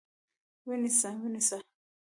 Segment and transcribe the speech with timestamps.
[0.67, 1.09] ونیسه!
[1.21, 1.57] ونیسه!